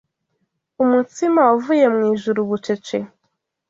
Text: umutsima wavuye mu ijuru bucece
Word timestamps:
umutsima 0.83 1.39
wavuye 1.49 1.85
mu 1.95 2.01
ijuru 2.13 2.39
bucece 2.49 2.97